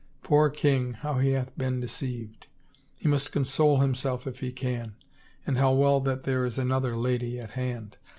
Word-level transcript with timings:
Poor 0.23 0.49
king— 0.49 0.93
how 1.03 1.19
he 1.19 1.33
hath 1.33 1.55
been 1.59 1.79
deceived! 1.79 2.47
He 2.97 3.07
must 3.07 3.31
console 3.31 3.81
himself 3.81 4.25
if 4.25 4.39
he 4.39 4.51
can— 4.51 4.95
and 5.45 5.59
how 5.59 5.73
well 5.73 5.99
that 5.99 6.23
there 6.23 6.43
is 6.43 6.57
another 6.57 6.97
lady 6.97 7.39
at 7.39 7.51
hand! 7.51 7.97